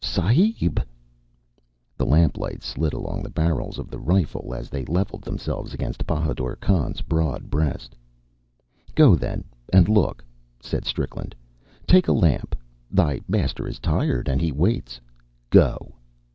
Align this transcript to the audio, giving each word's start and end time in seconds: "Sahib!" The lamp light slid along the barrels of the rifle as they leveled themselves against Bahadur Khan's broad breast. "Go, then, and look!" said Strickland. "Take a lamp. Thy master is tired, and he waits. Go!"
"Sahib!" 0.03 0.81
The 1.95 2.07
lamp 2.07 2.35
light 2.35 2.63
slid 2.63 2.91
along 2.91 3.21
the 3.21 3.29
barrels 3.29 3.77
of 3.77 3.91
the 3.91 3.99
rifle 3.99 4.51
as 4.55 4.67
they 4.71 4.83
leveled 4.85 5.21
themselves 5.21 5.75
against 5.75 6.07
Bahadur 6.07 6.55
Khan's 6.55 7.01
broad 7.03 7.51
breast. 7.51 7.95
"Go, 8.95 9.13
then, 9.15 9.43
and 9.71 9.87
look!" 9.87 10.25
said 10.59 10.85
Strickland. 10.85 11.35
"Take 11.85 12.07
a 12.07 12.13
lamp. 12.13 12.55
Thy 12.89 13.21
master 13.27 13.67
is 13.67 13.77
tired, 13.77 14.27
and 14.27 14.41
he 14.41 14.51
waits. 14.51 14.99
Go!" 15.51 15.93